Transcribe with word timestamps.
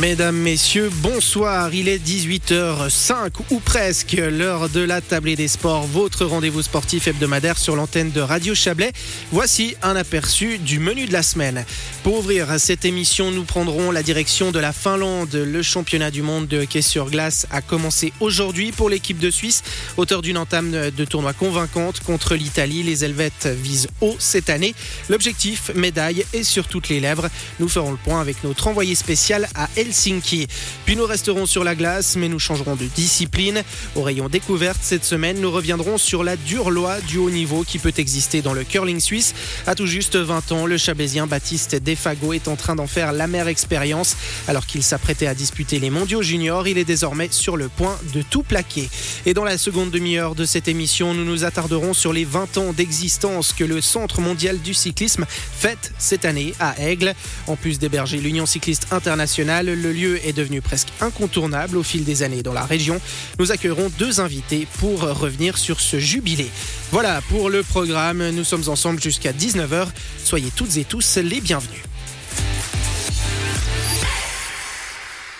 Mesdames, 0.00 0.36
Messieurs, 0.36 0.90
bonsoir. 0.94 1.72
Il 1.72 1.88
est 1.88 2.04
18h05 2.04 3.30
ou 3.50 3.60
presque, 3.60 4.14
l'heure 4.14 4.68
de 4.68 4.80
la 4.80 5.00
tablée 5.00 5.36
des 5.36 5.46
sports, 5.46 5.86
votre 5.86 6.24
rendez-vous 6.24 6.62
sportif 6.62 7.06
hebdomadaire 7.06 7.56
sur 7.56 7.76
l'antenne 7.76 8.10
de 8.10 8.20
Radio 8.20 8.56
Chablais. 8.56 8.90
Voici 9.30 9.76
un 9.82 9.94
aperçu 9.94 10.58
du 10.58 10.80
menu 10.80 11.06
de 11.06 11.12
la 11.12 11.22
semaine. 11.22 11.64
Pour 12.02 12.18
ouvrir 12.18 12.58
cette 12.58 12.84
émission, 12.84 13.30
nous 13.30 13.44
prendrons 13.44 13.92
la 13.92 14.02
direction 14.02 14.50
de 14.50 14.58
la 14.58 14.72
Finlande. 14.72 15.32
Le 15.34 15.62
championnat 15.62 16.10
du 16.10 16.22
monde 16.22 16.48
de 16.48 16.62
hockey 16.62 16.82
sur 16.82 17.08
glace 17.08 17.46
a 17.52 17.62
commencé 17.62 18.12
aujourd'hui 18.18 18.72
pour 18.72 18.90
l'équipe 18.90 19.18
de 19.18 19.30
Suisse. 19.30 19.62
Auteur 19.98 20.20
d'une 20.20 20.38
entame 20.38 20.90
de 20.90 21.04
tournoi 21.04 21.32
convaincante 21.32 22.00
contre 22.00 22.34
l'Italie, 22.34 22.82
les 22.82 23.04
Helvètes 23.04 23.46
visent 23.62 23.86
haut 24.00 24.16
cette 24.18 24.50
année. 24.50 24.74
L'objectif, 25.08 25.70
médaille 25.76 26.24
et 26.32 26.42
sur 26.42 26.66
toutes 26.66 26.88
les 26.88 26.98
lèvres. 26.98 27.28
Nous 27.60 27.68
ferons 27.68 27.92
le 27.92 27.98
point 27.98 28.20
avec 28.20 28.42
notre 28.42 28.66
envoyé 28.66 28.95
spécial 28.96 29.48
à 29.54 29.68
Helsinki. 29.76 30.48
Puis 30.84 30.96
nous 30.96 31.06
resterons 31.06 31.46
sur 31.46 31.62
la 31.62 31.74
glace, 31.74 32.16
mais 32.16 32.28
nous 32.28 32.38
changerons 32.38 32.74
de 32.74 32.86
discipline. 32.86 33.62
Au 33.94 34.02
rayon 34.02 34.28
découverte 34.28 34.80
cette 34.82 35.04
semaine, 35.04 35.40
nous 35.40 35.50
reviendrons 35.50 35.98
sur 35.98 36.24
la 36.24 36.36
dure 36.36 36.70
loi 36.70 37.00
du 37.02 37.18
haut 37.18 37.30
niveau 37.30 37.62
qui 37.62 37.78
peut 37.78 37.92
exister 37.96 38.42
dans 38.42 38.54
le 38.54 38.64
curling 38.64 39.00
suisse. 39.00 39.34
À 39.66 39.74
tout 39.74 39.86
juste 39.86 40.16
20 40.16 40.52
ans, 40.52 40.66
le 40.66 40.78
chabésien 40.78 41.26
Baptiste 41.26 41.76
Defago 41.76 42.32
est 42.32 42.48
en 42.48 42.56
train 42.56 42.74
d'en 42.74 42.86
faire 42.86 43.12
l'amère 43.12 43.48
expérience. 43.48 44.16
Alors 44.48 44.66
qu'il 44.66 44.82
s'apprêtait 44.82 45.26
à 45.26 45.34
disputer 45.34 45.78
les 45.78 45.90
mondiaux 45.90 46.22
juniors, 46.22 46.66
il 46.66 46.78
est 46.78 46.84
désormais 46.84 47.28
sur 47.30 47.56
le 47.56 47.68
point 47.68 47.98
de 48.14 48.22
tout 48.22 48.42
plaquer. 48.42 48.88
Et 49.26 49.34
dans 49.34 49.44
la 49.44 49.58
seconde 49.58 49.90
demi-heure 49.90 50.34
de 50.34 50.44
cette 50.44 50.68
émission, 50.68 51.14
nous 51.14 51.24
nous 51.24 51.44
attarderons 51.44 51.94
sur 51.94 52.12
les 52.12 52.24
20 52.24 52.58
ans 52.58 52.72
d'existence 52.72 53.52
que 53.52 53.64
le 53.64 53.80
Centre 53.80 54.20
mondial 54.20 54.60
du 54.60 54.74
cyclisme 54.74 55.26
fête 55.28 55.92
cette 55.98 56.24
année 56.24 56.54
à 56.60 56.80
Aigle. 56.80 57.14
En 57.46 57.56
plus 57.56 57.78
d'héberger 57.78 58.18
l'Union 58.18 58.46
cycliste 58.46 58.85
international. 58.90 59.66
Le 59.66 59.92
lieu 59.92 60.26
est 60.26 60.32
devenu 60.32 60.60
presque 60.60 60.88
incontournable 61.00 61.76
au 61.76 61.82
fil 61.82 62.04
des 62.04 62.22
années 62.22 62.42
dans 62.42 62.52
la 62.52 62.64
région. 62.64 63.00
Nous 63.38 63.52
accueillerons 63.52 63.90
deux 63.98 64.20
invités 64.20 64.66
pour 64.78 65.00
revenir 65.00 65.58
sur 65.58 65.80
ce 65.80 65.98
jubilé. 65.98 66.50
Voilà 66.92 67.20
pour 67.28 67.50
le 67.50 67.62
programme. 67.62 68.30
Nous 68.30 68.44
sommes 68.44 68.68
ensemble 68.68 69.00
jusqu'à 69.00 69.32
19h. 69.32 69.88
Soyez 70.24 70.50
toutes 70.54 70.76
et 70.76 70.84
tous 70.84 71.16
les 71.16 71.40
bienvenus. 71.40 71.82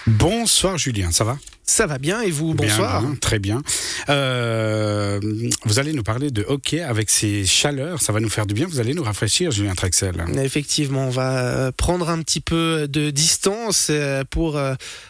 Bonsoir 0.07 0.79
Julien, 0.79 1.11
ça 1.11 1.25
va? 1.25 1.37
Ça 1.69 1.87
va 1.87 1.99
bien 1.99 2.23
et 2.23 2.31
vous? 2.31 2.55
Bonsoir. 2.55 3.03
Bien, 3.03 3.15
très 3.17 3.39
bien. 3.41 3.63
Euh, 4.09 5.21
vous 5.65 5.79
allez 5.79 5.93
nous 5.93 6.05
parler 6.05 6.31
de 6.31 6.45
hockey 6.47 6.81
avec 6.81 7.11
ces 7.11 7.45
chaleurs. 7.45 8.01
Ça 8.01 8.13
va 8.13 8.21
nous 8.21 8.29
faire 8.29 8.47
du 8.47 8.55
bien. 8.55 8.67
Vous 8.69 8.79
allez 8.79 8.95
nous 8.95 9.03
rafraîchir, 9.03 9.51
Julien 9.51 9.75
Traxel. 9.75 10.15
Effectivement, 10.39 11.09
on 11.09 11.11
va 11.11 11.39
euh, 11.39 11.73
prendre 11.77 12.09
un 12.09 12.23
petit 12.23 12.41
peu 12.41 12.87
de 12.89 13.11
distance 13.11 13.89
euh, 13.91 14.23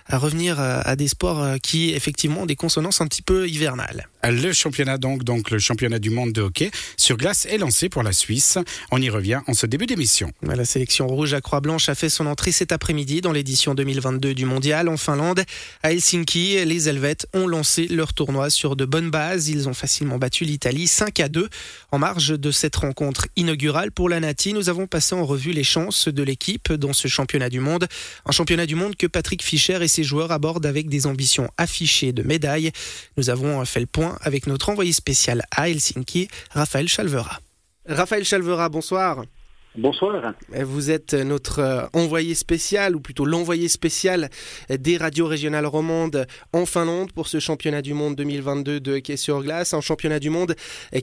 pour 0.09 0.21
revenir 0.21 0.61
à 0.61 0.97
des 0.97 1.09
sports 1.09 1.57
qui, 1.63 1.91
effectivement, 1.91 2.43
ont 2.43 2.47
des 2.47 2.57
consonances 2.57 3.01
un 3.01 3.07
petit 3.07 3.23
peu 3.23 3.49
hivernales. 3.49 4.09
Le 4.29 4.53
championnat 4.53 4.99
donc, 4.99 5.23
donc 5.23 5.51
le 5.51 5.59
championnat 5.59 6.01
du 6.01 6.11
monde 6.11 6.33
de 6.33 6.43
hockey 6.43 6.71
sur 6.97 7.17
glace 7.17 7.47
est 7.47 7.59
lancé 7.59 7.89
pour 7.89 8.03
la 8.03 8.13
Suisse. 8.13 8.59
On 8.91 9.01
y 9.01 9.09
revient 9.09 9.41
en 9.47 9.55
ce 9.55 9.67
début 9.67 9.87
d'émission. 9.87 10.33
La 10.43 10.65
sélection 10.65 11.07
rouge 11.07 11.33
à 11.33 11.41
Croix-Blanche 11.41 11.89
a 11.89 11.95
fait 11.95 12.09
son 12.09 12.27
entrée 12.27 12.51
cet 12.51 12.73
après-midi 12.73 13.21
dans 13.21 13.31
l'édition 13.31 13.75
2022 13.75 14.35
du 14.35 14.45
Mondial 14.45 14.89
en 14.89 14.97
Finlande. 14.97 15.45
À 15.85 15.93
Helsinki, 15.93 16.65
les 16.65 16.89
Helvètes 16.89 17.29
ont 17.35 17.47
lancé 17.47 17.87
leur 17.87 18.15
tournoi 18.15 18.51
sur 18.51 18.75
de 18.75 18.85
bonnes 18.85 19.11
bases. 19.11 19.49
Ils 19.49 19.69
ont 19.69 19.75
facilement 19.75 20.19
battu 20.19 20.45
l'Italie 20.45 20.89
5 20.89 21.21
à 21.21 21.29
2. 21.29 21.49
En 21.93 21.99
marge 21.99 22.29
de 22.29 22.51
cette 22.51 22.75
rencontre 22.77 23.29
inaugurale 23.37 23.93
pour 23.93 24.09
la 24.09 24.19
Nati, 24.19 24.53
nous 24.53 24.69
avons 24.69 24.89
passé 24.89 25.15
en 25.15 25.25
revue 25.25 25.53
les 25.53 25.65
chances 25.65 26.09
de 26.09 26.23
l'équipe 26.25 26.73
dans 26.73 26.93
ce 26.93 27.07
championnat 27.07 27.49
du 27.49 27.61
monde. 27.61 27.87
Un 28.25 28.33
championnat 28.33 28.67
du 28.67 28.75
monde 28.75 28.97
que 28.97 29.07
Patrick 29.07 29.45
Fischer 29.45 29.79
et 29.83 29.89
ses 29.97 30.05
joueurs 30.05 30.31
abordent 30.31 30.67
avec 30.67 30.91
des 30.91 31.07
ambitions 31.07 31.49
affichées 31.57 32.13
de 32.13 32.23
médailles. 32.23 32.71
Nous 33.17 33.31
avons 33.31 33.65
fait 33.65 33.81
le 33.81 33.87
point 33.87 34.19
avec 34.21 34.47
notre 34.47 34.69
envoyé 34.69 34.93
spécial 34.93 35.43
à 35.51 35.71
Helsinki, 35.71 36.29
Raphaël 36.51 36.87
Chalvera. 36.87 37.41
Raphaël 37.89 38.25
Chalvera, 38.25 38.69
bonsoir. 38.69 39.25
Bonsoir. 39.79 40.33
Vous 40.65 40.91
êtes 40.91 41.13
notre 41.13 41.59
euh, 41.59 41.83
envoyé 41.93 42.35
spécial, 42.35 42.97
ou 42.97 43.01
plutôt 43.01 43.27
l'envoyé 43.27 43.69
spécial 43.69 44.31
des 44.71 44.97
radios 44.97 45.27
régionales 45.27 45.67
romandes 45.67 46.27
en 46.55 46.65
Finlande 46.65 47.13
pour 47.13 47.29
ce 47.29 47.41
championnat 47.41 47.83
du 47.83 47.93
monde 47.93 48.17
2022 48.17 48.81
de 48.81 48.97
hockey 48.97 49.19
sur 49.19 49.43
glace. 49.43 49.75
Un 49.75 49.83
championnat 49.83 50.19
du 50.19 50.31
monde 50.31 50.55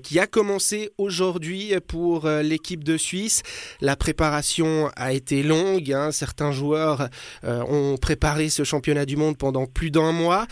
qui 0.01 0.17
a 0.17 0.25
commencé 0.25 0.89
aujourd'hui 0.97 1.75
pour 1.88 2.25
euh, 2.25 2.41
l'équipe 2.41 2.84
de 2.84 2.97
Suisse. 2.97 3.44
La 3.79 3.95
préparation 3.95 4.90
a 4.95 5.13
été 5.13 5.44
longue. 5.44 5.91
Hein. 5.91 6.11
Certains 6.11 6.51
joueurs 6.51 7.09
euh, 7.44 7.61
ont 7.69 7.97
préparé 7.97 8.50
ce 8.50 8.63
championnat 8.63 9.05
du 9.05 9.17
monde 9.17 9.38
pendant 9.38 9.67
plus 9.67 9.91
d'un 9.91 10.11
mois. 10.11 10.47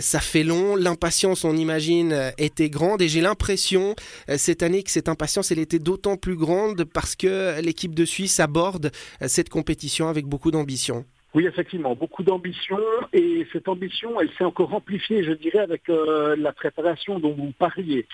Ça 0.00 0.20
fait 0.20 0.44
long. 0.44 0.76
L'impatience, 0.76 1.44
on 1.44 1.54
imagine, 1.54 2.32
était 2.38 2.70
grande. 2.70 3.02
Et 3.02 3.08
j'ai 3.08 3.20
l'impression 3.20 3.94
cette 4.36 4.62
année 4.62 4.82
que 4.82 4.90
cette 4.90 5.10
impatience, 5.10 5.50
elle 5.50 5.58
était 5.58 5.78
d'autant 5.78 6.16
plus 6.16 6.36
grande 6.36 6.84
parce 6.84 7.16
que 7.16 7.65
l'équipe 7.66 7.94
de 7.94 8.06
Suisse 8.06 8.40
aborde 8.40 8.90
euh, 9.20 9.28
cette 9.28 9.50
compétition 9.50 10.08
avec 10.08 10.24
beaucoup 10.24 10.50
d'ambition. 10.50 11.04
Oui, 11.36 11.44
effectivement, 11.44 11.94
beaucoup 11.94 12.22
d'ambition 12.22 12.78
et 13.12 13.46
cette 13.52 13.68
ambition, 13.68 14.18
elle 14.18 14.30
s'est 14.38 14.44
encore 14.44 14.72
amplifiée, 14.72 15.22
je 15.22 15.32
dirais, 15.32 15.58
avec 15.58 15.82
euh, 15.90 16.34
la 16.34 16.50
préparation 16.50 17.18
dont 17.18 17.34
vous 17.34 17.52
parliez, 17.58 18.06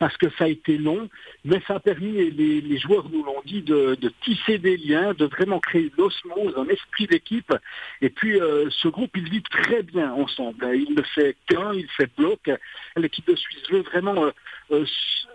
parce 0.00 0.16
que 0.16 0.28
ça 0.30 0.46
a 0.46 0.48
été 0.48 0.76
long, 0.76 1.08
mais 1.44 1.62
ça 1.68 1.76
a 1.76 1.78
permis, 1.78 2.32
les, 2.32 2.60
les 2.60 2.78
joueurs 2.78 3.08
nous 3.10 3.22
l'ont 3.22 3.42
dit, 3.46 3.62
de, 3.62 3.96
tisser 4.24 4.58
des 4.58 4.76
liens, 4.76 5.14
de 5.14 5.24
vraiment 5.26 5.60
créer 5.60 5.92
une 5.96 6.54
un 6.56 6.68
esprit 6.68 7.06
d'équipe. 7.06 7.54
Et 8.02 8.10
puis, 8.10 8.40
euh, 8.40 8.68
ce 8.70 8.88
groupe, 8.88 9.16
il 9.16 9.30
vit 9.30 9.42
très 9.42 9.84
bien 9.84 10.12
ensemble. 10.12 10.68
Il 10.74 10.94
ne 10.96 11.02
fait 11.02 11.36
qu'un, 11.46 11.72
il 11.74 11.86
fait 11.96 12.10
bloc. 12.18 12.50
L'équipe 12.96 13.26
de 13.28 13.36
Suisse 13.36 13.70
veut 13.70 13.82
vraiment 13.82 14.32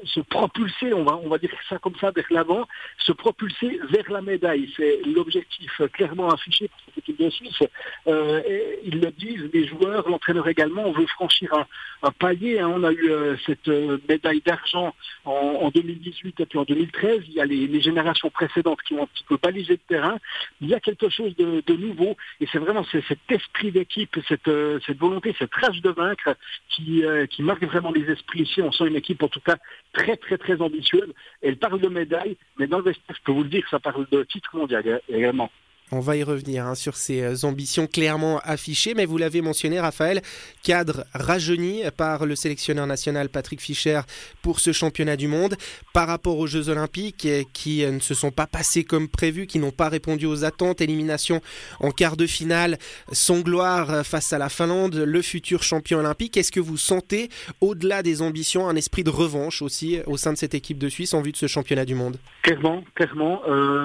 se 0.04 0.20
propulser, 0.22 0.94
on 0.94 1.04
va, 1.04 1.18
on 1.18 1.28
va 1.28 1.38
dire 1.38 1.52
ça 1.68 1.78
comme 1.78 1.96
ça, 2.00 2.12
vers 2.12 2.26
l'avant, 2.30 2.68
se 2.98 3.12
propulser 3.12 3.80
vers 3.90 4.10
la 4.12 4.22
médaille. 4.22 4.72
C'est 4.76 5.02
l'objectif 5.06 5.82
clairement 5.94 6.30
affiché 6.30 6.68
pour 6.68 6.80
cette 6.86 6.98
équipe 7.00 7.20
de 7.20 7.30
Suisse. 7.30 7.64
Euh, 8.08 8.42
ils 8.84 9.00
le 9.00 9.12
disent, 9.12 9.50
les 9.54 9.68
joueurs, 9.68 10.10
l'entraîneur 10.10 10.48
également, 10.48 10.84
on 10.86 10.92
veut 10.92 11.08
franchir 11.08 11.54
un, 12.02 12.12
palier. 12.12 12.60
Hein. 12.60 12.72
On 12.74 12.84
a 12.84 12.92
eu 12.92 13.10
euh, 13.10 13.36
cette 13.46 13.68
euh, 13.68 13.98
médaille 14.08 14.42
d'argent 14.46 14.94
en, 15.26 15.70
2018 15.70 16.40
et 16.40 16.46
puis 16.46 16.60
en 16.60 16.64
2013. 16.64 17.22
Il 17.28 17.34
y 17.34 17.42
a 17.42 17.46
les, 17.46 17.80
générations 17.82 18.30
précédentes 18.30 18.82
qui 18.82 18.94
ont 18.94 19.04
un 19.04 19.08
petit 19.08 19.24
peu 19.24 19.38
balisé 19.42 19.74
le 19.74 19.96
terrain. 19.96 20.18
Il 20.62 20.68
y 20.68 20.74
a 20.74 20.80
quelque 20.80 21.10
chose 21.10 21.36
de, 21.36 21.76
nouveau 21.80 22.18
et 22.42 22.48
c'est 22.52 22.58
vraiment 22.58 22.84
cet 22.92 23.20
esprit 23.30 23.72
d'équipe, 23.72 24.18
cette, 24.28 24.50
cette 24.86 24.98
volonté, 24.98 25.34
cette 25.40 25.54
rage 25.54 25.82
de 25.82 25.92
vaincre 25.92 26.36
qui, 26.68 27.04
qui 27.30 27.42
marque 27.42 27.64
vraiment 27.64 27.92
les 27.92 28.04
esprits 28.12 28.42
ici. 28.42 28.62
On 28.62 28.72
sent 28.74 28.88
une 28.88 28.98
équipe 28.98 29.24
en 29.30 29.32
tout 29.32 29.42
cas 29.42 29.58
très 29.94 30.18
très 30.18 30.38
très 30.38 30.60
ambitieuse. 30.62 31.14
Elle 31.42 31.58
parle 31.58 31.80
de 31.80 31.88
médaille, 31.88 32.36
mais 32.58 32.68
dans 32.68 32.80
le 32.80 32.86
vestiaire, 32.86 33.16
je 33.16 33.24
peux 33.24 33.32
vous 33.32 33.44
le 33.44 33.50
dire, 33.50 33.64
ça 33.70 33.80
parle 33.80 34.08
de 34.12 34.24
titre 34.24 34.56
mondial 34.56 35.02
également. 35.08 35.52
On 35.92 36.02
va 36.02 36.16
y 36.16 36.24
revenir 36.24 36.68
hein, 36.68 36.76
sur 36.76 36.96
ces 36.96 37.22
euh, 37.22 37.48
ambitions 37.48 37.88
clairement 37.88 38.40
affichées, 38.44 38.94
mais 38.94 39.06
vous 39.06 39.18
l'avez 39.18 39.42
mentionné, 39.42 39.80
Raphaël, 39.80 40.22
cadre 40.62 41.04
rajeuni 41.16 41.82
par 41.98 42.28
le 42.28 42.36
sélectionneur 42.36 42.86
national 42.86 43.30
Patrick 43.30 43.60
Fischer 43.60 44.02
pour 44.44 44.60
ce 44.60 44.72
championnat 44.72 45.16
du 45.16 45.28
monde 45.28 45.56
par 45.92 46.08
rapport 46.08 46.38
aux 46.38 46.46
Jeux 46.46 46.70
Olympiques 46.70 47.26
euh, 47.26 47.42
qui 47.54 47.84
euh, 47.84 47.92
ne 47.92 48.00
se 48.00 48.14
sont 48.14 48.30
pas 48.30 48.46
passés 48.46 48.84
comme 48.84 49.08
prévu, 49.08 49.48
qui 49.48 49.58
n'ont 49.58 49.72
pas 49.72 49.90
répondu 49.90 50.28
aux 50.28 50.44
attentes. 50.44 50.80
Élimination 50.82 51.42
en 51.80 51.90
quart 51.90 52.18
de 52.18 52.28
finale, 52.28 52.78
sans 53.12 53.40
gloire 53.40 54.06
face 54.06 54.32
à 54.32 54.38
la 54.38 54.50
Finlande, 54.50 54.96
le 54.96 55.22
futur 55.24 55.64
champion 55.64 55.98
olympique. 56.00 56.38
Est-ce 56.38 56.52
que 56.52 56.60
vous 56.60 56.78
sentez, 56.78 57.30
au-delà 57.62 58.04
des 58.04 58.22
ambitions, 58.22 58.70
un 58.70 58.76
esprit 58.76 59.04
de 59.04 59.10
revanche 59.10 59.64
aussi 59.64 60.00
au 60.06 60.18
sein 60.18 60.34
de 60.34 60.38
cette 60.38 60.54
équipe 60.54 60.78
de 60.78 60.88
Suisse 60.88 61.16
en 61.16 61.22
vue 61.22 61.32
de 61.32 61.38
ce 61.38 61.48
championnat 61.48 61.86
du 61.86 61.96
monde? 61.96 62.18
Clairement, 62.44 62.84
clairement. 62.94 63.42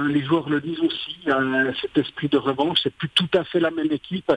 les 0.07 0.23
joueurs 0.25 0.51
le 0.51 0.61
disent 0.61 0.81
aussi 0.81 1.15
esprit 1.99 2.28
de 2.28 2.38
revanche. 2.38 2.81
C'est 2.82 2.94
plus 2.94 3.09
tout 3.09 3.28
à 3.34 3.44
fait 3.44 3.60
la 3.60 3.71
même 3.71 3.93
équipe, 3.93 4.32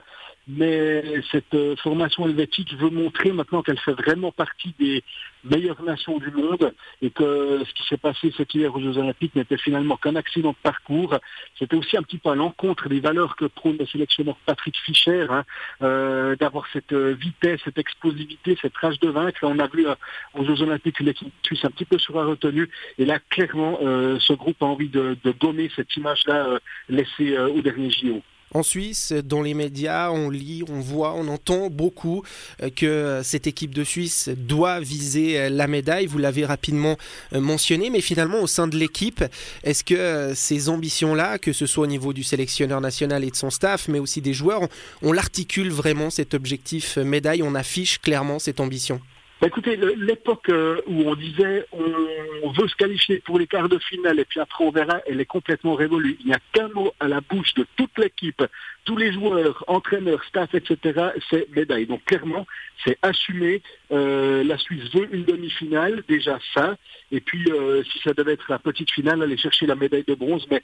mais 0.47 1.21
cette 1.31 1.53
euh, 1.53 1.75
formation 1.75 2.25
helvétique 2.25 2.73
veut 2.75 2.89
montrer 2.89 3.31
maintenant 3.33 3.61
qu'elle 3.61 3.79
fait 3.79 3.93
vraiment 3.93 4.31
partie 4.31 4.73
des 4.79 5.03
meilleures 5.43 5.81
nations 5.83 6.17
du 6.19 6.31
monde 6.31 6.73
et 7.01 7.09
que 7.09 7.63
ce 7.65 7.73
qui 7.73 7.87
s'est 7.87 7.97
passé 7.97 8.33
cet 8.37 8.55
hiver 8.55 8.73
aux 8.73 8.79
Jeux 8.79 8.97
Olympiques 8.97 9.35
n'était 9.35 9.57
finalement 9.57 9.97
qu'un 9.97 10.15
accident 10.15 10.51
de 10.51 10.57
parcours. 10.63 11.17
C'était 11.59 11.75
aussi 11.75 11.97
un 11.97 12.01
petit 12.01 12.17
peu 12.17 12.29
à 12.29 12.35
l'encontre 12.35 12.87
des 12.87 13.01
valeurs 13.01 13.35
que 13.35 13.45
prône 13.45 13.77
le 13.77 13.85
sélectionneur 13.85 14.37
Patrick 14.45 14.77
Fischer, 14.77 15.27
hein, 15.29 15.43
euh, 15.81 16.35
d'avoir 16.37 16.65
cette 16.71 16.93
euh, 16.93 17.13
vitesse, 17.13 17.59
cette 17.65 17.77
explosivité, 17.77 18.57
cette 18.61 18.77
rage 18.77 18.99
de 18.99 19.09
vaincre. 19.09 19.39
On 19.43 19.59
a 19.59 19.67
vu 19.67 19.85
aux 20.33 20.45
Jeux 20.45 20.61
Olympiques 20.61 20.99
une 21.01 21.09
équipe 21.09 21.33
suisse 21.43 21.65
un 21.65 21.71
petit 21.71 21.85
peu 21.85 21.97
sur 21.97 22.15
la 22.15 22.23
retenue 22.23 22.69
et 22.97 23.05
là 23.05 23.19
clairement 23.29 23.79
ce 24.19 24.33
groupe 24.33 24.61
a 24.61 24.65
envie 24.65 24.89
de, 24.89 25.17
de 25.23 25.31
donner 25.33 25.69
cette 25.75 25.95
image-là 25.95 26.59
laissée 26.89 27.37
au 27.37 27.61
dernier 27.61 27.89
JO. 27.89 28.21
En 28.53 28.63
Suisse, 28.63 29.11
dans 29.11 29.41
les 29.41 29.53
médias, 29.53 30.09
on 30.11 30.29
lit, 30.29 30.63
on 30.69 30.79
voit, 30.79 31.13
on 31.15 31.27
entend 31.27 31.69
beaucoup 31.69 32.23
euh, 32.63 32.69
que 32.69 33.19
cette 33.21 33.45
équipe 33.45 33.73
de 33.73 33.83
Suisse 33.83 34.29
doit 34.29 34.79
viser 34.79 35.37
euh, 35.37 35.49
la 35.49 35.67
médaille. 35.67 36.05
Vous 36.05 36.17
l'avez 36.17 36.45
rapidement 36.45 36.97
euh, 37.33 37.41
mentionné, 37.41 37.89
mais 37.89 37.99
finalement, 37.99 38.39
au 38.39 38.47
sein 38.47 38.67
de 38.67 38.77
l'équipe, 38.77 39.23
est-ce 39.63 39.83
que 39.83 40.31
ces 40.33 40.69
ambitions-là, 40.69 41.39
que 41.39 41.51
ce 41.51 41.65
soit 41.65 41.83
au 41.83 41.87
niveau 41.87 42.13
du 42.13 42.23
sélectionneur 42.23 42.79
national 42.79 43.25
et 43.25 43.31
de 43.31 43.35
son 43.35 43.49
staff, 43.49 43.89
mais 43.89 43.99
aussi 43.99 44.21
des 44.21 44.33
joueurs, 44.33 44.61
on, 45.01 45.11
l'articule 45.11 45.69
vraiment 45.69 46.09
cet 46.09 46.33
objectif 46.33 46.97
médaille? 46.97 47.43
On 47.43 47.53
affiche 47.53 47.99
clairement 47.99 48.39
cette 48.39 48.61
ambition? 48.61 49.01
Bah, 49.39 49.45
écoutez, 49.45 49.75
l'époque 49.75 50.49
euh, 50.49 50.81
où 50.87 51.03
on 51.07 51.13
disait 51.13 51.67
on 51.71 52.51
veut 52.51 52.67
se 52.67 52.75
qualifier 52.75 53.19
pour 53.19 53.37
les 53.37 53.45
quarts 53.45 53.69
de 53.69 53.77
finale 53.77 54.19
et 54.19 54.25
puis 54.25 54.39
après 54.39 54.63
on 54.63 54.71
verra, 54.71 54.99
elle 55.05 55.21
est 55.21 55.25
complètement 55.25 55.75
révolue. 55.75 56.17
Il 56.21 56.25
n'y 56.25 56.33
a 56.33 56.39
qu'un 56.53 56.69
mot 56.69 56.91
à 56.99 57.07
la 57.07 57.21
bouche 57.21 57.53
de 57.53 57.63
toute 57.75 57.95
l'équipe, 57.99 58.43
tous 58.85 58.97
les 58.97 59.13
joueurs, 59.13 59.63
entraîneurs, 59.67 60.23
staff, 60.23 60.55
etc. 60.55 61.09
C'est 61.29 61.47
médaille. 61.55 61.85
Donc 61.85 62.03
clairement, 62.05 62.47
c'est 62.83 62.97
assumé. 63.03 63.61
Euh, 63.91 64.43
la 64.43 64.57
Suisse 64.57 64.91
veut 64.91 65.07
une 65.13 65.23
demi-finale, 65.23 66.03
déjà 66.07 66.39
ça. 66.55 66.75
Et 67.11 67.21
puis 67.21 67.51
euh, 67.51 67.83
si 67.83 67.99
ça 67.99 68.15
devait 68.15 68.33
être 68.33 68.49
la 68.49 68.57
petite 68.57 68.89
finale, 68.89 69.21
aller 69.21 69.37
chercher 69.37 69.67
la 69.67 69.75
médaille 69.75 70.05
de 70.07 70.15
bronze. 70.15 70.47
Mais 70.49 70.63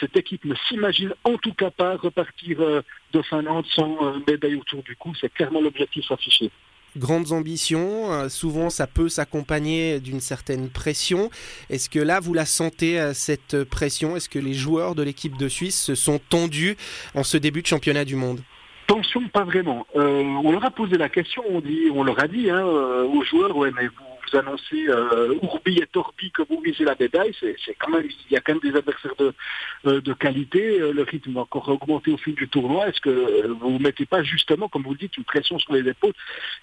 cette 0.00 0.16
équipe 0.16 0.46
ne 0.46 0.54
s'imagine 0.68 1.12
en 1.24 1.36
tout 1.36 1.52
cas 1.52 1.70
pas 1.70 1.96
repartir 1.96 2.82
de 3.12 3.22
Finlande 3.22 3.66
sans 3.66 4.18
médaille 4.26 4.56
autour 4.56 4.82
du 4.82 4.96
cou. 4.96 5.12
C'est 5.20 5.32
clairement 5.32 5.60
l'objectif 5.60 6.10
affiché 6.10 6.50
grandes 6.96 7.32
ambitions. 7.32 8.12
Euh, 8.12 8.28
souvent, 8.28 8.70
ça 8.70 8.86
peut 8.86 9.08
s'accompagner 9.08 10.00
d'une 10.00 10.20
certaine 10.20 10.68
pression. 10.70 11.30
Est-ce 11.68 11.88
que 11.88 11.98
là, 11.98 12.20
vous 12.20 12.34
la 12.34 12.46
sentez, 12.46 13.00
euh, 13.00 13.12
cette 13.14 13.64
pression? 13.64 14.16
Est-ce 14.16 14.28
que 14.28 14.38
les 14.38 14.54
joueurs 14.54 14.94
de 14.94 15.02
l'équipe 15.02 15.36
de 15.36 15.48
Suisse 15.48 15.80
se 15.80 15.94
sont 15.94 16.20
tendus 16.28 16.76
en 17.14 17.22
ce 17.22 17.36
début 17.36 17.62
de 17.62 17.66
championnat 17.66 18.04
du 18.04 18.16
monde? 18.16 18.40
Tension, 18.86 19.28
pas 19.28 19.44
vraiment. 19.44 19.86
Euh, 19.94 20.22
on 20.22 20.50
leur 20.50 20.64
a 20.64 20.70
posé 20.70 20.96
la 20.96 21.08
question, 21.08 21.44
on, 21.48 22.02
leur 22.02 22.22
a 22.22 22.26
dit 22.26 22.50
hein, 22.50 22.64
aux 22.64 23.22
joueurs, 23.22 23.56
ouais, 23.56 23.70
mais 23.76 23.86
vous 23.86 24.09
vous 24.30 24.38
annoncez 24.38 24.88
euh, 24.88 25.34
et 25.66 25.86
Torbi 25.86 26.30
que 26.30 26.42
vous 26.42 26.60
visez 26.60 26.84
la 26.84 26.96
médaille, 26.98 27.34
c'est 27.40 27.74
quand 27.78 27.90
même, 27.90 28.06
il 28.06 28.32
y 28.32 28.36
a 28.36 28.40
quand 28.40 28.54
même 28.54 28.72
des 28.72 28.76
adversaires 28.76 29.14
de, 29.18 29.32
euh, 29.86 30.14
qualité. 30.18 30.80
Euh, 30.80 30.92
le 30.92 31.02
rythme 31.02 31.32
va 31.32 31.42
encore 31.42 31.68
augmenter 31.68 32.10
au 32.10 32.16
fil 32.16 32.34
du 32.34 32.48
tournoi. 32.48 32.88
Est-ce 32.88 33.00
que 33.00 33.46
vous 33.46 33.70
ne 33.70 33.78
mettez 33.78 34.06
pas 34.06 34.22
justement, 34.22 34.68
comme 34.68 34.82
vous 34.82 34.92
le 34.92 34.98
dites, 34.98 35.16
une 35.16 35.24
pression 35.24 35.58
sur 35.58 35.72
les 35.74 35.88
épaules? 35.88 36.12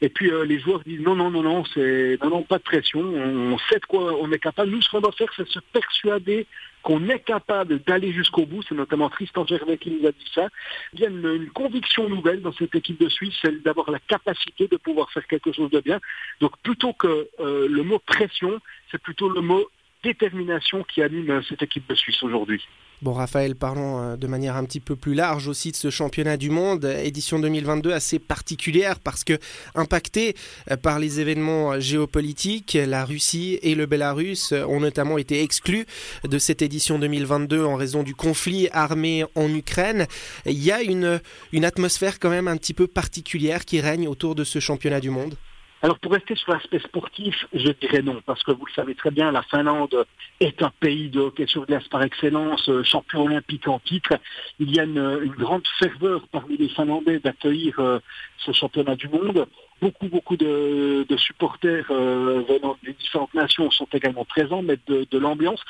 Et 0.02 0.10
puis 0.10 0.32
les 0.46 0.60
joueurs 0.60 0.82
disent 0.82 1.02
non, 1.02 1.16
non, 1.16 1.32
non, 1.32 1.44
non, 1.44 1.64
c'est 1.74 2.18
non, 2.24 2.30
non, 2.30 2.42
pas 2.44 2.58
de 2.58 2.64
pression. 2.64 3.00
On, 3.00 3.58
sait 3.58 3.80
de 3.80 3.86
quoi 3.86 4.18
on 4.20 4.32
est 4.32 4.40
capable. 4.40 4.72
Nous, 4.72 4.82
ce 4.82 4.90
qu'on 4.90 5.02
doit 5.02 5.12
faire, 5.12 5.32
c'est 5.36 5.48
se 5.48 5.60
persuader 5.60 6.46
qu'on 6.88 7.10
est 7.10 7.20
capable 7.20 7.80
d'aller 7.84 8.14
jusqu'au 8.14 8.46
bout, 8.46 8.64
c'est 8.64 8.74
notamment 8.74 9.10
Tristan 9.10 9.46
Gervais 9.46 9.78
qui 9.78 9.92
nous 9.92 10.08
a 10.08 10.14
dit 10.14 10.32
ça, 10.34 10.48
il 10.94 11.02
y 11.02 11.06
a 11.06 11.10
une, 11.10 11.50
conviction 11.50 12.08
nouvelle 12.08 12.42
dans 12.42 12.54
cette 12.54 12.74
équipe 12.76 12.98
de 12.98 13.10
Suisse, 13.10 13.36
celle 13.42 13.62
d'avoir 13.62 13.92
la 13.92 14.00
capacité 14.00 14.70
de 14.70 14.78
pouvoir 14.78 15.12
faire 15.12 15.28
quelque 15.28 15.52
chose 15.52 15.70
de 15.70 15.82
bien. 15.82 16.00
Donc 16.40 16.54
plutôt 16.64 16.94
que 16.94 17.28
euh, 17.42 17.68
le 17.68 17.84
mot 17.84 18.00
pression, 18.00 18.62
c'est 18.90 19.02
plutôt 19.02 19.28
le 19.28 19.42
mot 19.42 19.68
détermination 20.04 20.84
qui 20.84 21.02
anime 21.02 21.30
euh, 21.30 21.42
cette 21.48 21.62
équipe 21.62 21.88
de 21.90 21.96
Suisse 21.96 22.22
aujourd'hui. 22.24 22.64
Bon, 23.02 23.14
Raphaël, 23.14 23.56
parlons 23.56 24.02
euh, 24.02 24.16
de 24.16 24.28
manière 24.28 24.56
un 24.56 24.66
petit 24.66 24.80
peu 24.80 24.96
plus 24.96 25.14
large 25.14 25.48
aussi 25.48 25.72
de 25.72 25.76
ce 25.76 25.90
championnat 25.90 26.38
du 26.38 26.50
monde, 26.50 26.86
édition 26.86 27.40
2022 27.40 27.92
assez 27.92 28.18
particulière 28.18 29.00
parce 29.00 29.24
que 29.24 29.38
impacté 29.76 30.36
euh, 30.72 30.78
par 30.78 31.00
les 31.00 31.20
événements 31.20 31.80
géopolitiques, 31.80 32.78
la 32.80 33.06
Russie 33.06 33.60
et 33.62 33.76
le 33.76 33.86
Bélarus 33.86 34.52
ont 34.52 34.80
notamment 34.80 35.18
été 35.18 35.44
exclus 35.44 35.86
de 36.24 36.38
cette 36.38 36.62
édition 36.62 37.00
2022 37.00 37.64
en 37.64 37.76
raison 37.76 38.04
du 38.04 38.16
conflit 38.16 38.68
armé 38.72 39.26
en 39.36 39.54
Ukraine. 39.54 40.08
Il 40.46 40.64
y 40.64 40.72
a 40.72 40.82
une, 40.82 41.22
une 41.52 41.66
atmosphère 41.66 42.20
quand 42.20 42.30
même 42.30 42.48
un 42.48 42.58
petit 42.58 42.74
peu 42.74 42.88
particulière 42.88 43.66
qui 43.66 43.80
règne 43.80 44.08
autour 44.08 44.36
de 44.36 44.44
ce 44.44 44.60
championnat 44.60 45.00
du 45.00 45.10
monde. 45.10 45.36
Alors 45.84 46.00
pour 46.00 46.12
rester 46.12 46.36
sur 46.36 46.52
l'aspect 46.54 46.80
sportif, 46.80 47.46
je 47.54 47.70
dirais 47.72 48.02
non, 48.02 48.20
parce 48.26 48.42
que 48.44 48.52
vous 48.52 48.66
le 48.66 48.72
savez 48.72 48.96
très 48.96 49.12
bien, 49.12 49.32
la 49.32 49.44
Finlande 49.44 50.06
est 50.40 50.64
un 50.64 50.72
pays 50.80 51.10
de 51.10 51.20
hockey 51.20 51.46
sur 51.46 51.68
glace 51.68 51.88
par 51.88 52.02
excellence, 52.02 52.68
euh, 52.70 52.84
champion 52.84 53.26
olympique 53.26 53.68
en 53.68 53.78
titre. 53.80 54.18
Il 54.60 54.76
y 54.76 54.80
a 54.80 54.84
une, 54.84 55.28
grande 55.38 55.68
ferveur 55.78 56.28
parmi 56.32 56.58
les 56.58 56.70
Finlandais 56.70 57.20
d'accueillir 57.20 57.80
euh, 57.80 58.00
ce 58.40 58.52
championnat 58.54 58.96
du 58.96 59.08
monde. 59.08 59.46
Beaucoup, 59.80 60.08
beaucoup 60.08 60.36
de, 60.36 61.06
supporters 61.18 61.86
euh, 61.92 62.44
venant 62.50 62.76
des 62.84 62.94
différentes 62.94 63.36
nations 63.36 63.70
sont 63.70 63.88
également 63.94 64.26
présents, 64.26 64.64
mettent 64.64 64.88
de, 64.88 65.18
l'ambiance. 65.20 65.64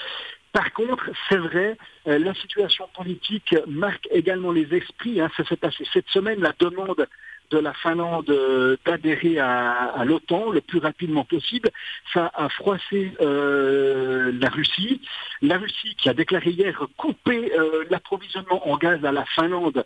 Par 0.53 0.71
contre, 0.71 1.09
c'est 1.27 1.37
vrai, 1.37 1.77
la 2.05 2.33
situation 2.33 2.87
politique 2.95 3.53
marque 3.67 4.07
également 4.09 4.51
les 4.51 4.73
esprits. 4.73 5.19
Hein. 5.19 5.29
Ça 5.35 5.43
s'est 5.45 5.57
passé 5.57 5.85
cette 5.93 6.07
semaine, 6.07 6.39
la 6.39 6.53
demande 6.57 7.05
de 7.51 7.57
la 7.57 7.73
Finlande 7.73 8.29
euh, 8.29 8.77
d'adhérer 8.85 9.39
à, 9.39 10.03
l'OTAN 10.05 10.51
le 10.51 10.61
plus 10.61 10.79
rapidement 10.79 11.23
possible. 11.23 11.69
Ça 12.13 12.31
a 12.33 12.49
froissé 12.49 13.13
euh, 13.21 14.31
la 14.39 14.49
Russie. 14.49 15.01
La 15.41 15.57
Russie 15.57 15.95
qui 15.97 16.09
a 16.09 16.13
déclaré 16.13 16.49
hier 16.49 16.81
couper 16.97 17.53
euh, 17.53 17.85
l'approvisionnement 17.89 18.67
en 18.67 18.77
gaz 18.77 19.03
à 19.05 19.11
la 19.11 19.25
Finlande 19.25 19.85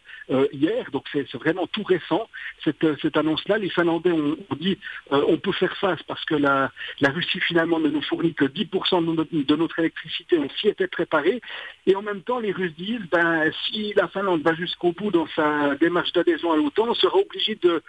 hier, 0.54 0.90
donc 0.92 1.06
c'est 1.12 1.34
vraiment 1.34 1.68
tout 1.68 1.84
récent 1.84 2.30
cette, 2.64 2.86
cette 3.02 3.18
annonce-là. 3.18 3.58
Les 3.58 3.70
Finlandais 3.70 4.12
ont, 4.12 4.38
dit 4.58 4.78
on 5.10 5.38
peut 5.38 5.52
faire 5.52 5.76
face 5.78 6.02
parce 6.04 6.24
que 6.26 6.36
la, 6.36 6.72
la, 7.02 7.10
Russie 7.10 7.42
finalement 7.42 7.80
ne 7.80 7.90
nous 7.90 8.02
fournit 8.02 8.34
que 8.34 8.46
10% 8.46 9.06
de 9.06 9.12
notre, 9.12 9.34
de 9.34 9.56
notre 9.56 9.80
électricité, 9.80 10.38
on 10.38 10.50
s'y 10.58 10.70
était 10.70 10.88
préparé. 10.88 11.42
Et 11.86 11.96
en 11.96 12.02
même 12.02 12.22
temps, 12.22 12.40
les 12.40 12.54
Russes 12.54 12.76
disent 12.78 13.06
ben, 13.12 13.52
si 13.66 13.94
la 13.96 14.08
Finlande 14.08 14.42
va 14.42 14.54
jusqu'au 14.56 14.94
bout 14.94 15.12
dans 15.12 15.28
sa 15.36 15.76
démarche 15.76 16.14
d'adhésion 16.14 16.54
à 16.54 16.56
l'OTAN, 16.56 16.86
on 16.88 16.94
sera 16.94 17.18
obligé 17.18 17.51
de, 17.56 17.82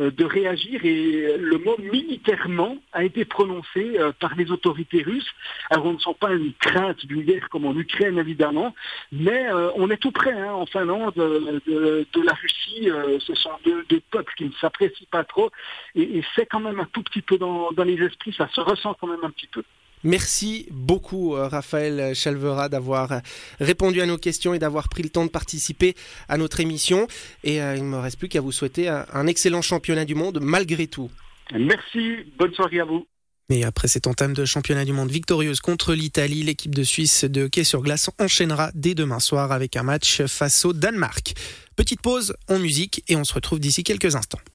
euh, 0.00 0.10
de 0.10 0.24
réagir 0.24 0.84
et 0.84 1.36
le 1.38 1.56
mot 1.58 1.76
militairement 1.78 2.78
a 2.92 3.04
été 3.04 3.24
prononcé 3.24 3.96
euh, 3.96 4.10
par 4.18 4.34
les 4.34 4.50
autorités 4.50 5.02
russes. 5.02 5.30
Alors 5.70 5.86
on 5.86 5.92
ne 5.92 5.98
sent 5.98 6.16
pas 6.18 6.32
une 6.32 6.52
crainte 6.54 7.06
d'une 7.06 7.22
guerre 7.22 7.48
comme 7.48 7.64
en 7.64 7.76
Ukraine 7.76 8.18
évidemment, 8.18 8.74
mais 9.12 9.46
euh, 9.46 9.70
on 9.76 9.90
est 9.90 9.98
tout 9.98 10.10
près 10.10 10.32
hein, 10.32 10.52
en 10.52 10.66
Finlande 10.66 11.14
de, 11.14 12.22
la 12.24 12.32
Russie. 12.32 12.88
ce 13.20 13.34
sont 13.36 13.50
deux, 13.64 14.00
peuples 14.10 14.32
qui 14.36 14.46
ne 14.46 14.52
s'apprécient 14.60 15.06
pas 15.12 15.22
trop 15.22 15.50
et, 15.94 16.24
c'est 16.34 16.46
quand 16.46 16.60
même 16.60 16.80
un 16.80 16.88
tout 16.92 17.04
petit 17.04 17.22
peu 17.22 17.38
dans 17.38 17.70
les 17.84 18.02
esprits, 18.02 18.34
ça 18.36 18.48
se 18.48 18.60
ressent 18.60 18.96
quand 19.00 19.06
même 19.06 19.22
un 19.22 19.30
petit 19.30 19.46
peu. 19.46 19.62
Merci 20.04 20.68
beaucoup 20.70 21.34
euh, 21.34 21.48
Raphaël 21.48 22.14
Chalvera 22.14 22.68
d'avoir 22.68 23.20
répondu 23.58 24.00
à 24.02 24.06
nos 24.06 24.18
questions 24.18 24.54
et 24.54 24.58
d'avoir 24.58 24.88
pris 24.88 25.02
le 25.02 25.08
temps 25.08 25.24
de 25.24 25.30
participer 25.30 25.94
à 26.28 26.36
notre 26.36 26.60
émission. 26.60 27.08
Et 27.42 27.62
euh, 27.62 27.74
il 27.76 27.84
ne 27.84 27.88
me 27.88 27.96
reste 27.96 28.18
plus 28.18 28.28
qu'à 28.28 28.40
vous 28.40 28.52
souhaiter 28.52 28.88
un 28.88 29.26
excellent 29.26 29.62
championnat 29.62 30.04
du 30.04 30.14
monde 30.14 30.38
malgré 30.42 30.86
tout. 30.86 31.10
Merci, 31.52 32.16
bonne 32.38 32.52
soirée 32.54 32.80
à 32.80 32.84
vous. 32.84 33.06
Et 33.50 33.64
après 33.64 33.88
cette 33.88 34.06
entame 34.06 34.32
de 34.32 34.44
championnat 34.46 34.86
du 34.86 34.92
monde 34.92 35.10
victorieuse 35.10 35.60
contre 35.60 35.92
l'Italie, 35.92 36.42
l'équipe 36.42 36.74
de 36.74 36.82
Suisse 36.82 37.24
de 37.24 37.42
hockey 37.44 37.64
sur 37.64 37.82
glace 37.82 38.08
enchaînera 38.18 38.70
dès 38.74 38.94
demain 38.94 39.20
soir 39.20 39.52
avec 39.52 39.76
un 39.76 39.82
match 39.82 40.24
face 40.24 40.64
au 40.64 40.72
Danemark. 40.72 41.34
Petite 41.76 42.00
pause 42.00 42.34
en 42.48 42.58
musique 42.58 43.04
et 43.08 43.16
on 43.16 43.24
se 43.24 43.34
retrouve 43.34 43.60
d'ici 43.60 43.84
quelques 43.84 44.16
instants. 44.16 44.40